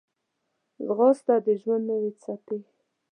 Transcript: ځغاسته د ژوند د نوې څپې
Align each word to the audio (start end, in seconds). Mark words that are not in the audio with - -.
ځغاسته 0.85 1.33
د 1.45 1.47
ژوند 1.61 1.83
د 1.87 1.89
نوې 1.89 2.11
څپې 2.21 2.59